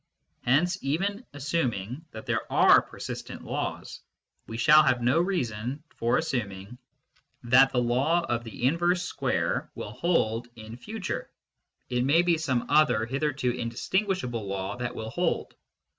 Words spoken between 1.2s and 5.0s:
assuming that there are persistent laws, we shall have